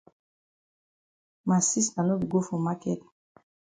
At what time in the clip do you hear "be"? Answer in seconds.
2.19-2.27